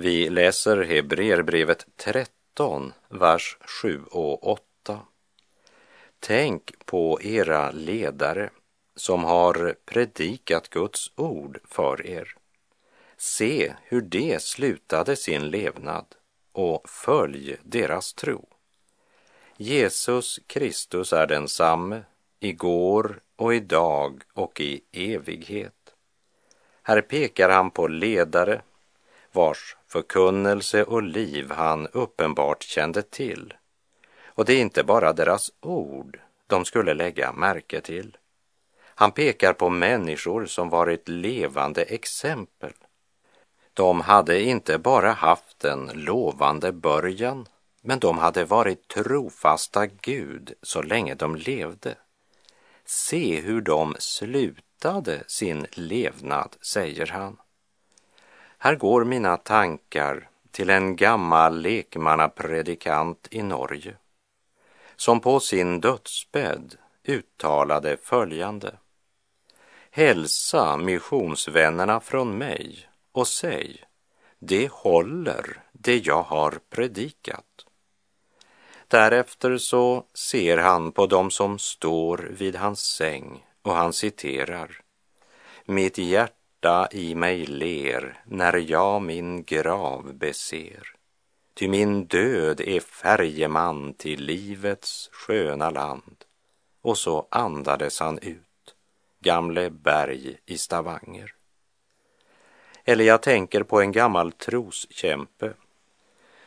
Vi 0.00 0.30
läser 0.30 0.76
Hebreerbrevet 0.84 1.86
13, 1.96 2.92
vers 3.08 3.56
7 3.60 4.02
och 4.10 4.48
8. 4.48 5.00
Tänk 6.20 6.72
på 6.84 7.22
era 7.22 7.70
ledare 7.70 8.50
som 8.96 9.24
har 9.24 9.74
predikat 9.84 10.68
Guds 10.68 11.12
ord 11.16 11.60
för 11.64 12.06
er. 12.06 12.34
Se 13.16 13.74
hur 13.82 14.00
de 14.00 14.38
slutade 14.40 15.16
sin 15.16 15.50
levnad 15.50 16.06
och 16.52 16.88
följ 16.88 17.56
deras 17.62 18.12
tro. 18.12 18.48
Jesus 19.56 20.40
Kristus 20.46 21.12
är 21.12 21.26
densamme 21.26 22.02
igår 22.40 23.20
och 23.36 23.54
idag 23.54 24.22
och 24.32 24.60
i 24.60 24.80
evighet. 24.92 25.94
Här 26.82 27.00
pekar 27.00 27.48
han 27.48 27.70
på 27.70 27.88
ledare 27.88 28.62
vars 29.32 29.76
förkunnelse 29.88 30.84
och 30.84 31.02
liv 31.02 31.50
han 31.50 31.86
uppenbart 31.86 32.62
kände 32.62 33.02
till. 33.02 33.54
Och 34.26 34.44
det 34.44 34.52
är 34.52 34.60
inte 34.60 34.84
bara 34.84 35.12
deras 35.12 35.50
ord 35.60 36.20
de 36.46 36.64
skulle 36.64 36.94
lägga 36.94 37.32
märke 37.32 37.80
till. 37.80 38.16
Han 38.80 39.12
pekar 39.12 39.52
på 39.52 39.70
människor 39.70 40.46
som 40.46 40.68
varit 40.68 41.08
levande 41.08 41.82
exempel. 41.82 42.72
De 43.74 44.00
hade 44.00 44.42
inte 44.42 44.78
bara 44.78 45.12
haft 45.12 45.64
en 45.64 45.90
lovande 45.94 46.72
början, 46.72 47.46
men 47.82 47.98
de 47.98 48.18
hade 48.18 48.44
varit 48.44 48.88
trofasta 48.88 49.86
Gud 49.86 50.54
så 50.62 50.82
länge 50.82 51.14
de 51.14 51.36
levde. 51.36 51.94
Se 52.84 53.40
hur 53.40 53.60
de 53.60 53.96
slutade 53.98 55.24
sin 55.26 55.66
levnad, 55.72 56.56
säger 56.60 57.06
han. 57.06 57.36
Här 58.60 58.74
går 58.74 59.04
mina 59.04 59.36
tankar 59.36 60.28
till 60.50 60.70
en 60.70 60.96
gammal 60.96 61.60
lekmannapredikant 61.60 63.28
i 63.30 63.42
Norge 63.42 63.94
som 64.96 65.20
på 65.20 65.40
sin 65.40 65.80
dödsbädd 65.80 66.74
uttalade 67.04 67.96
följande. 67.96 68.74
Hälsa 69.90 70.76
missionsvännerna 70.76 72.00
från 72.00 72.38
mig 72.38 72.88
och 73.12 73.28
säg, 73.28 73.84
det 74.38 74.72
håller 74.72 75.62
det 75.72 76.06
jag 76.06 76.22
har 76.22 76.58
predikat. 76.70 77.44
Därefter 78.88 79.58
så 79.58 80.04
ser 80.14 80.58
han 80.58 80.92
på 80.92 81.06
dem 81.06 81.30
som 81.30 81.58
står 81.58 82.18
vid 82.18 82.56
hans 82.56 82.80
säng 82.80 83.46
och 83.62 83.74
han 83.74 83.92
citerar. 83.92 84.80
Mitt 85.64 85.98
hjärta 85.98 86.37
i 86.90 87.14
mig 87.14 87.46
ler 87.46 88.22
när 88.24 88.56
jag 88.70 89.02
min 89.02 89.44
grav 89.44 90.14
beser. 90.14 90.94
Ty 91.54 91.68
min 91.68 92.04
död 92.04 92.60
är 92.60 92.80
färjeman 92.80 93.94
till 93.94 94.24
livets 94.24 95.08
sköna 95.12 95.70
land. 95.70 96.24
Och 96.82 96.98
så 96.98 97.28
andades 97.30 98.00
han 98.00 98.18
ut, 98.18 98.74
gamle 99.20 99.70
berg 99.70 100.38
i 100.46 100.58
Stavanger. 100.58 101.34
Eller 102.84 103.04
jag 103.04 103.22
tänker 103.22 103.62
på 103.62 103.80
en 103.80 103.92
gammal 103.92 104.32
troskämpe 104.32 105.52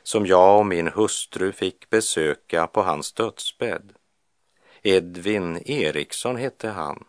som 0.03 0.25
jag 0.25 0.59
och 0.59 0.65
min 0.65 0.87
hustru 0.87 1.51
fick 1.51 1.89
besöka 1.89 2.67
på 2.67 2.81
hans 2.81 3.13
dödsbädd. 3.13 3.93
Edvin 4.81 5.61
Eriksson 5.65 6.35
hette 6.35 6.69
han 6.69 7.03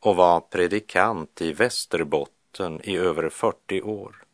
och 0.00 0.16
var 0.16 0.40
predikant 0.40 1.40
i 1.42 1.52
Västerbotten 1.52 2.41
i 2.82 2.96
över 2.96 3.28
40 3.28 3.82
år. 3.82 4.24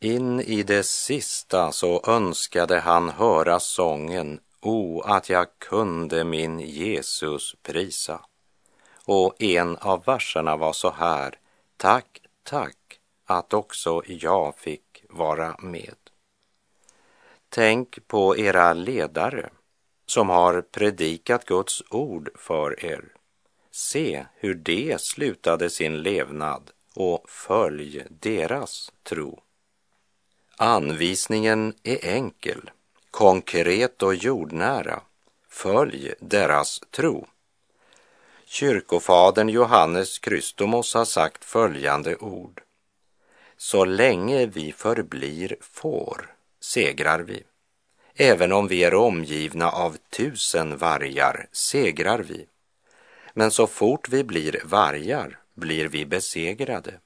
In 0.00 0.40
i 0.40 0.62
det 0.62 0.82
sista 0.82 1.72
så 1.72 2.02
önskade 2.06 2.80
han 2.80 3.08
höra 3.08 3.60
sången 3.60 4.40
O, 4.60 5.00
att 5.00 5.28
jag 5.28 5.46
kunde 5.58 6.24
min 6.24 6.60
Jesus 6.60 7.56
prisa. 7.62 8.20
Och 9.04 9.42
en 9.42 9.76
av 9.76 10.04
verserna 10.04 10.56
var 10.56 10.72
så 10.72 10.90
här 10.90 11.38
Tack, 11.76 12.20
tack 12.42 13.00
att 13.24 13.54
också 13.54 14.02
jag 14.06 14.58
fick 14.58 15.04
vara 15.08 15.56
med. 15.58 15.96
Tänk 17.48 18.08
på 18.08 18.36
era 18.36 18.72
ledare 18.72 19.50
som 20.06 20.28
har 20.28 20.60
predikat 20.60 21.44
Guds 21.44 21.82
ord 21.90 22.30
för 22.34 22.84
er. 22.84 23.04
Se 23.70 24.26
hur 24.34 24.54
de 24.54 24.98
slutade 24.98 25.70
sin 25.70 26.02
levnad 26.02 26.70
och 26.96 27.30
följ 27.30 28.04
deras 28.08 28.92
tro. 29.02 29.40
Anvisningen 30.56 31.74
är 31.82 32.04
enkel, 32.04 32.70
konkret 33.10 34.02
och 34.02 34.14
jordnära. 34.14 35.00
Följ 35.48 36.14
deras 36.20 36.80
tro. 36.90 37.26
Kyrkofadern 38.44 39.48
Johannes 39.48 40.18
Krystomos 40.18 40.94
har 40.94 41.04
sagt 41.04 41.44
följande 41.44 42.16
ord. 42.16 42.62
Så 43.56 43.84
länge 43.84 44.46
vi 44.46 44.72
förblir 44.72 45.56
får 45.60 46.34
segrar 46.60 47.20
vi. 47.20 47.42
Även 48.14 48.52
om 48.52 48.68
vi 48.68 48.84
är 48.84 48.94
omgivna 48.94 49.70
av 49.70 49.96
tusen 50.10 50.76
vargar 50.76 51.48
segrar 51.52 52.18
vi. 52.18 52.46
Men 53.34 53.50
så 53.50 53.66
fort 53.66 54.08
vi 54.08 54.24
blir 54.24 54.60
vargar 54.64 55.38
blir 55.56 55.88
vi 55.88 56.06
besegrade. 56.06 57.00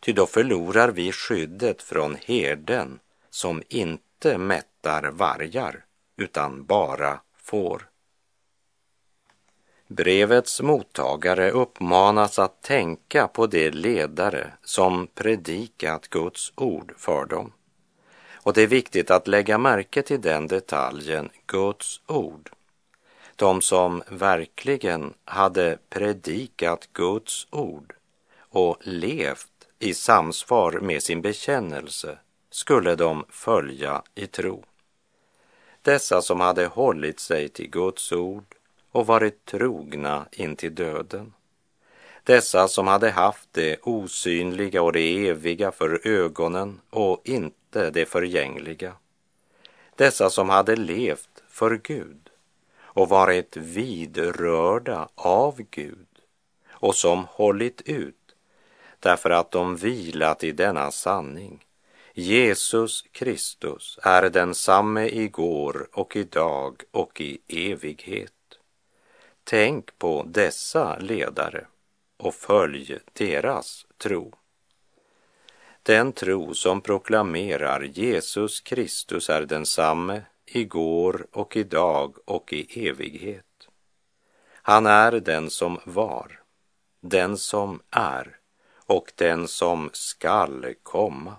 Ty 0.00 0.12
då 0.12 0.26
förlorar 0.26 0.88
vi 0.88 1.12
skyddet 1.12 1.82
från 1.82 2.16
herden 2.24 2.98
som 3.30 3.62
inte 3.68 4.38
mättar 4.38 5.10
vargar 5.10 5.84
utan 6.16 6.64
bara 6.64 7.20
får. 7.36 7.88
Brevets 9.88 10.60
mottagare 10.60 11.50
uppmanas 11.50 12.38
att 12.38 12.62
tänka 12.62 13.28
på 13.28 13.46
de 13.46 13.70
ledare 13.70 14.52
som 14.64 15.06
predikat 15.06 16.08
Guds 16.08 16.52
ord 16.54 16.94
för 16.96 17.26
dem. 17.26 17.52
Och 18.32 18.52
det 18.52 18.62
är 18.62 18.66
viktigt 18.66 19.10
att 19.10 19.28
lägga 19.28 19.58
märke 19.58 20.02
till 20.02 20.20
den 20.20 20.46
detaljen, 20.46 21.30
Guds 21.46 22.00
ord. 22.06 22.50
De 23.36 23.62
som 23.62 24.02
verkligen 24.08 25.14
hade 25.24 25.78
predikat 25.88 26.88
Guds 26.92 27.46
ord 27.50 27.94
och 28.38 28.76
levt 28.80 29.68
i 29.78 29.94
samsvar 29.94 30.72
med 30.72 31.02
sin 31.02 31.22
bekännelse 31.22 32.18
skulle 32.50 32.94
de 32.94 33.24
följa 33.28 34.02
i 34.14 34.26
tro. 34.26 34.64
Dessa 35.82 36.22
som 36.22 36.40
hade 36.40 36.66
hållit 36.66 37.20
sig 37.20 37.48
till 37.48 37.70
Guds 37.70 38.12
ord 38.12 38.54
och 38.92 39.06
varit 39.06 39.44
trogna 39.44 40.26
in 40.32 40.56
till 40.56 40.74
döden. 40.74 41.32
Dessa 42.24 42.68
som 42.68 42.86
hade 42.86 43.10
haft 43.10 43.48
det 43.52 43.76
osynliga 43.82 44.82
och 44.82 44.92
det 44.92 45.28
eviga 45.28 45.72
för 45.72 46.08
ögonen 46.08 46.80
och 46.90 47.20
inte 47.24 47.90
det 47.90 48.06
förgängliga. 48.06 48.92
Dessa 49.96 50.30
som 50.30 50.48
hade 50.48 50.76
levt 50.76 51.42
för 51.48 51.80
Gud 51.82 52.30
och 52.94 53.08
varit 53.08 53.56
vidrörda 53.56 55.08
av 55.14 55.62
Gud 55.70 56.06
och 56.70 56.94
som 56.94 57.26
hållit 57.30 57.80
ut 57.80 58.36
därför 59.00 59.30
att 59.30 59.50
de 59.50 59.76
vilat 59.76 60.44
i 60.44 60.52
denna 60.52 60.90
sanning. 60.90 61.64
Jesus 62.12 63.04
Kristus 63.12 63.98
är 64.02 64.30
densamme 64.30 65.08
igår 65.08 65.88
och 65.92 66.16
idag 66.16 66.82
och 66.90 67.20
i 67.20 67.38
evighet. 67.48 68.32
Tänk 69.44 69.98
på 69.98 70.24
dessa 70.28 70.98
ledare 70.98 71.66
och 72.16 72.34
följ 72.34 72.98
deras 73.12 73.86
tro. 73.98 74.32
Den 75.82 76.12
tro 76.12 76.54
som 76.54 76.80
proklamerar 76.80 77.82
Jesus 77.82 78.60
Kristus 78.60 79.30
är 79.30 79.42
densamme 79.42 80.22
igår 80.46 81.26
och 81.32 81.56
idag 81.56 82.16
och 82.24 82.52
i 82.52 82.88
evighet. 82.88 83.68
Han 84.52 84.86
är 84.86 85.12
den 85.12 85.50
som 85.50 85.80
var, 85.84 86.42
den 87.00 87.38
som 87.38 87.82
är 87.90 88.38
och 88.86 89.12
den 89.14 89.48
som 89.48 89.90
skall 89.92 90.74
komma. 90.82 91.36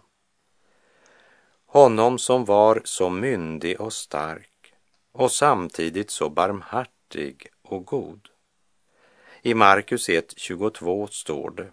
Honom 1.66 2.20
som 2.20 2.46
var 2.46 2.82
så 2.84 3.10
myndig 3.10 3.82
och 3.82 3.94
stark 3.94 4.74
och 5.12 5.32
samtidigt 5.32 6.12
så 6.12 6.30
barmhärtig 6.30 7.48
och 7.62 7.86
god. 7.86 8.30
I 9.42 9.54
Markus 9.54 10.10
1.22 10.10 11.08
står 11.08 11.50
det 11.50 11.68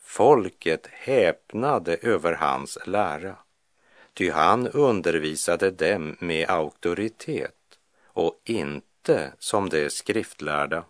Folket 0.00 0.86
häpnade 0.86 1.96
över 1.96 2.32
hans 2.32 2.78
lära, 2.86 3.36
ty 4.16 4.30
han 4.30 4.68
undervisade 4.68 5.70
dem 5.70 6.16
med 6.20 6.50
auktoritet 6.50 7.52
och 8.06 8.40
inte 8.44 9.32
som 9.38 9.68
de 9.68 9.90
skriftlärda. 9.90 10.84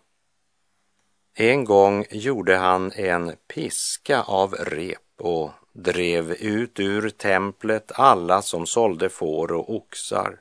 En 1.33 1.65
gång 1.65 2.05
gjorde 2.11 2.57
han 2.57 2.91
en 2.91 3.35
piska 3.47 4.21
av 4.21 4.53
rep 4.53 4.97
och 5.17 5.51
drev 5.73 6.31
ut 6.31 6.79
ur 6.79 7.09
templet 7.09 7.91
alla 7.95 8.41
som 8.41 8.65
sålde 8.65 9.09
får 9.09 9.51
och 9.51 9.75
oxar. 9.75 10.39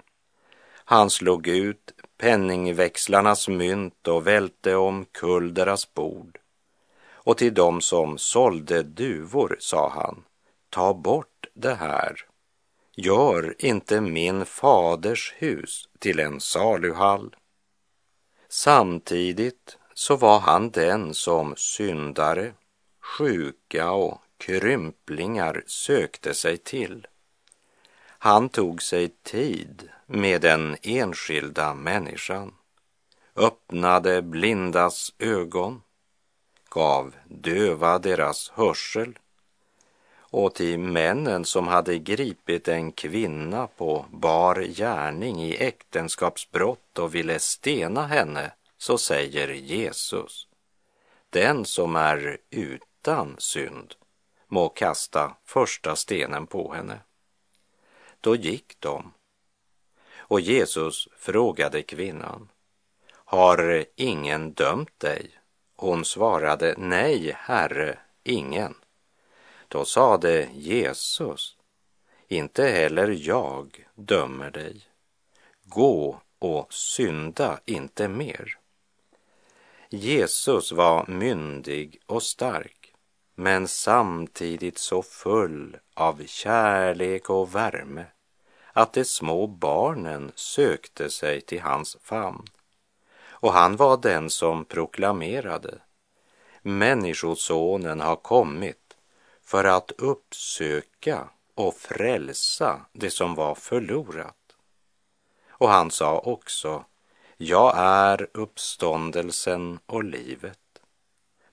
Han 0.75 1.11
slog 1.11 1.49
ut 1.49 1.93
penningväxlarnas 2.19 3.49
mynt 3.49 4.09
och 4.09 4.27
välte 4.27 4.77
omkull 4.77 5.55
deras 5.55 5.95
bord. 5.95 6.39
Och 7.11 7.37
till 7.37 7.55
dem 7.55 7.81
som 7.81 8.19
sålde 8.19 8.83
duvor 8.83 9.57
sa 9.61 9.89
han, 9.89 10.25
ta 10.71 10.95
bort 10.95 11.47
det 11.55 11.75
här. 11.75 12.27
Gör 12.99 13.55
inte 13.59 14.01
min 14.01 14.47
faders 14.47 15.35
hus 15.37 15.89
till 15.99 16.21
en 16.21 16.41
saluhall. 16.41 17.37
Samtidigt 18.49 19.79
så 19.95 20.17
var 20.17 20.41
han 20.41 20.71
den 20.71 21.15
som 21.15 21.57
syndare, 21.57 22.53
sjuka 23.01 23.91
och 23.91 24.21
krymplingar 24.39 25.65
sökte 25.67 26.35
sig 26.35 26.57
till. 26.57 27.07
Han 28.07 28.49
tog 28.49 28.83
sig 28.83 29.09
tid 29.09 29.89
med 30.07 30.41
den 30.41 30.77
enskilda 30.83 31.75
människan, 31.75 32.55
öppnade 33.35 34.23
blindas 34.23 35.13
ögon, 35.19 35.83
gav 36.71 37.15
döva 37.29 37.99
deras 37.99 38.51
hörsel 38.55 39.19
och 40.31 40.55
till 40.55 40.79
männen 40.79 41.45
som 41.45 41.69
hade 41.69 41.99
gripit 41.99 42.69
en 42.69 42.93
kvinna 42.93 43.67
på 43.67 44.05
bar 44.11 44.61
gärning 44.61 45.43
i 45.43 45.57
äktenskapsbrott 45.57 46.99
och 46.99 47.15
ville 47.15 47.39
stena 47.39 48.07
henne, 48.07 48.53
så 48.79 48.99
säger 48.99 49.49
Jesus, 49.49 50.49
den 51.31 51.65
som 51.65 51.97
är 51.97 52.39
utan 52.51 53.37
synd 53.39 53.95
må 54.49 54.69
kasta 54.69 55.37
första 55.45 55.97
stenen 55.97 56.47
på 56.47 56.73
henne. 56.73 57.01
Då 58.21 58.37
gick 58.37 58.81
de. 58.81 59.13
Och 60.19 60.41
Jesus 60.41 61.09
frågade 61.19 61.83
kvinnan, 61.83 62.49
har 63.09 63.85
ingen 63.97 64.53
dömt 64.53 65.01
dig? 65.01 65.31
Hon 65.77 66.05
svarade, 66.05 66.75
nej, 66.79 67.33
Herre, 67.37 67.99
ingen. 68.23 68.75
Då 69.69 69.85
sade 69.85 70.49
Jesus, 70.55 71.57
inte 72.29 72.67
heller 72.67 73.19
jag 73.21 73.87
dömer 73.95 74.51
dig. 74.51 74.81
Gå 75.65 76.21
och 76.39 76.73
synda 76.73 77.61
inte 77.65 78.09
mer. 78.09 78.59
Jesus 79.91 80.73
var 80.73 81.07
myndig 81.07 82.01
och 82.07 82.23
stark, 82.23 82.93
men 83.35 83.69
samtidigt 83.69 84.79
så 84.79 85.03
full 85.03 85.77
av 85.95 86.23
kärlek 86.27 87.31
och 87.31 87.55
värme 87.55 88.05
att 88.73 88.93
de 88.93 89.05
små 89.05 89.47
barnen 89.47 90.33
sökte 90.35 91.11
sig 91.11 91.41
till 91.41 91.61
hans 91.61 91.97
famn. 92.03 92.45
Och 93.29 93.53
han 93.53 93.77
var 93.77 93.97
den 93.97 94.31
som 94.31 94.65
proklamerade 94.65 95.79
Människosonen 96.63 98.01
har 98.01 98.17
kommit 98.17 98.86
för 99.47 99.65
att 99.65 99.91
uppsöka 99.91 101.29
och 101.55 101.75
frälsa 101.75 102.81
det 102.93 103.11
som 103.11 103.35
var 103.35 103.55
förlorat. 103.55 104.57
Och 105.49 105.69
han 105.69 105.91
sa 105.91 106.19
också 106.19 106.85
jag 107.37 107.75
är 107.77 108.29
uppståndelsen 108.35 109.79
och 109.87 110.05
livet. 110.05 110.59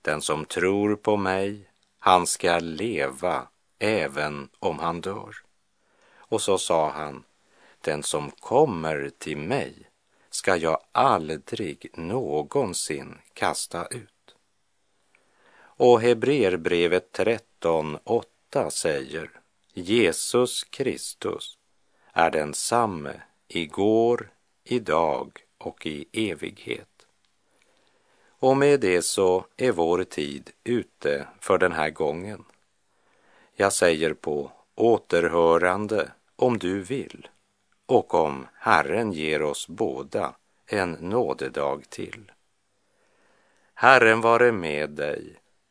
Den 0.02 0.22
som 0.22 0.44
tror 0.44 0.96
på 0.96 1.16
mig, 1.16 1.70
han 1.98 2.26
ska 2.26 2.58
leva 2.58 3.48
även 3.78 4.48
om 4.58 4.78
han 4.78 5.00
dör. 5.00 5.34
Och 6.16 6.42
så 6.42 6.58
sa 6.58 6.90
han, 6.90 7.24
den 7.80 8.02
som 8.02 8.30
kommer 8.30 9.10
till 9.18 9.36
mig 9.36 9.90
ska 10.30 10.56
jag 10.56 10.78
aldrig 10.92 11.90
någonsin 11.94 13.18
kasta 13.34 13.86
ut. 13.86 14.34
Och 15.56 16.00
Hebreerbrevet 16.00 17.12
13.8 17.64 18.70
säger 18.70 19.30
Jesus 19.72 20.64
Kristus 20.64 21.58
är 22.12 22.30
densamme 22.30 23.20
igår, 23.48 24.30
idag 24.64 25.40
och 25.58 25.86
i 25.86 26.06
evighet. 26.12 27.06
Och 28.26 28.56
med 28.56 28.80
det 28.80 29.02
så 29.02 29.46
är 29.56 29.72
vår 29.72 30.04
tid 30.04 30.50
ute 30.64 31.26
för 31.40 31.58
den 31.58 31.72
här 31.72 31.90
gången. 31.90 32.44
Jag 33.54 33.72
säger 33.72 34.14
på 34.14 34.52
återhörande 34.74 36.12
om 36.36 36.58
du 36.58 36.82
vill 36.82 37.28
och 37.86 38.14
om 38.14 38.46
Herren 38.54 39.12
ger 39.12 39.42
oss 39.42 39.68
båda 39.68 40.34
en 40.66 40.92
nådedag 40.92 41.90
till. 41.90 42.32
Herren 43.74 44.20
vare 44.20 44.52
med 44.52 44.90
dig, 44.90 45.36